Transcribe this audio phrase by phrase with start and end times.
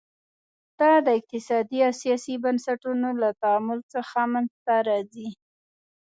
[0.79, 5.29] دا د اقتصادي او سیاسي بنسټونو له تعامل څخه منځته راځي.